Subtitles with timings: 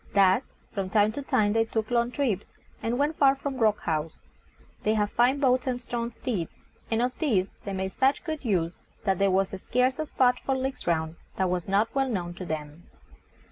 [0.15, 4.17] Thus, from time to time they took long trips, and went far from Rock House.
[4.81, 6.57] They had fine boats and strong steeds,
[6.89, 10.57] and of these they made such good use that there was scarce a spot for
[10.57, 12.87] leagues round that was not well known to them.